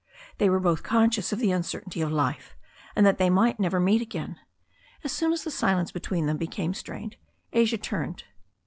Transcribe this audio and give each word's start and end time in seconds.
They 0.39 0.49
were 0.49 0.59
both 0.59 0.81
conscious 0.81 1.31
of 1.31 1.37
the 1.37 1.51
uncertainty 1.51 2.01
of 2.01 2.11
life, 2.11 2.55
and 2.95 3.05
that 3.05 3.19
they 3.19 3.29
might 3.29 3.59
never 3.59 3.79
meet 3.79 4.01
again. 4.01 4.39
As 5.03 5.11
soon 5.11 5.31
as 5.31 5.43
the 5.43 5.51
silence 5.51 5.91
between 5.91 6.25
them 6.25 6.37
became 6.37 6.73
strained, 6.73 7.17
Asia 7.53 7.77
turned. 7.77 8.23